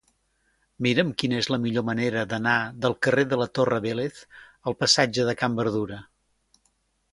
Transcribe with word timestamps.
Mira'm 0.85 1.11
quina 1.21 1.37
és 1.41 1.49
la 1.55 1.59
millor 1.65 1.85
manera 1.89 2.23
d'anar 2.31 2.55
del 2.87 2.97
carrer 3.09 3.27
de 3.35 3.39
la 3.43 3.49
Torre 3.59 3.79
Vélez 3.85 4.25
al 4.73 4.79
passatge 4.83 5.29
de 5.31 5.39
Can 5.45 5.63
Berdura. 5.63 6.03